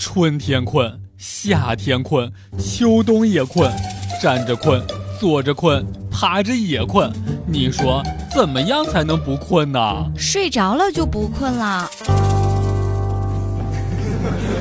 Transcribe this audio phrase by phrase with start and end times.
[0.00, 3.70] 春天困，夏天困，秋冬也困，
[4.18, 4.82] 站着困，
[5.20, 7.12] 坐着困，趴着也困。
[7.46, 8.02] 你说
[8.34, 9.78] 怎么样才能不困呢？
[10.16, 11.86] 睡着了就不困了。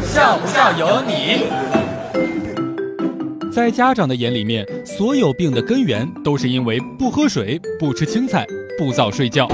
[0.04, 1.46] 笑不笑由你。
[3.50, 8.46] 在家长的眼里面，所有病的根源都是因为不喝水、不吃青菜、
[8.78, 9.48] 不早睡觉。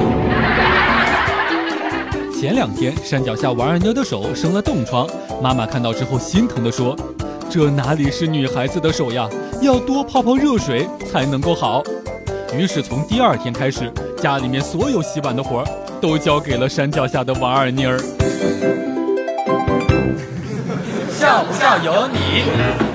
[2.38, 5.08] 前两天山脚下王二妞的手生了冻疮，
[5.42, 6.94] 妈妈看到之后心疼地说
[7.50, 9.30] ：“这哪里是女孩子的手呀？
[9.62, 11.82] 要多泡泡热水才能够好。”
[12.54, 13.90] 于是从第二天开始，
[14.21, 15.68] 家里面所有洗碗的活儿
[16.02, 17.98] 都交给了山脚下的王二妮儿。
[21.10, 22.95] 笑不笑由你。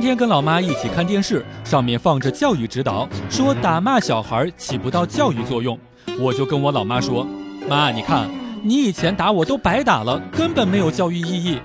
[0.00, 5.78] 天跟老妈一起看电视，上面放着教育指导，说打骂小孩起不到教育作用。
[6.18, 7.26] 我就跟我老妈说
[7.68, 8.28] ：“妈，你看，
[8.62, 11.58] 你以前打我都白打了，根本没有教育意义。”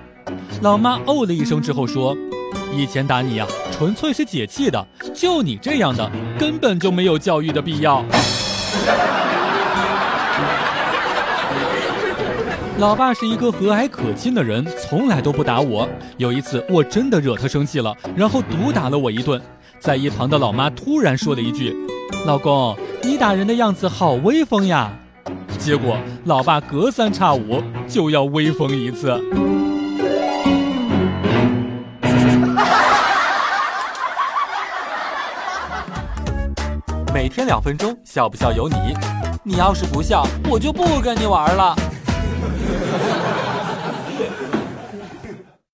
[0.62, 2.16] 老妈哦了一声之后说
[2.74, 8.04] ：“以前打你呀，纯粹是解气的，就你这样的，根本就没有教育的必要。”
[12.78, 15.88] 老爸是一个和蔼可亲的人，从来都不打我。
[16.18, 19.40] 有一次，我真的惹他生气了，然后毒打了我一顿。
[19.78, 21.74] 在一旁的老妈突然说了一句
[22.26, 24.92] ：“老公，你打人的样子好威风呀！”
[25.58, 29.18] 结果，老爸隔三差五就要威风一次。
[37.14, 38.76] 每天两分钟，笑不笑由你。
[39.42, 41.74] 你要是不笑，我就不跟你玩了。
[42.38, 44.62] ハハハ